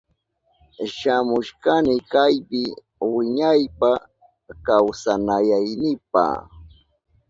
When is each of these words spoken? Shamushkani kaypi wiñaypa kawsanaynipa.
Shamushkani 0.97 1.95
kaypi 2.11 2.61
wiñaypa 3.13 3.89
kawsanaynipa. 4.65 6.23